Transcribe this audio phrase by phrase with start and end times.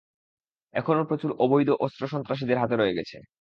[0.73, 3.17] এখনো প্রচুর অবৈধ অস্ত্র সন্ত্রাসীদের হাতে রয়ে গেছে।